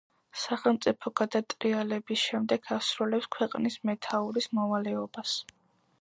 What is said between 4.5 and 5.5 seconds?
მოვალეობას.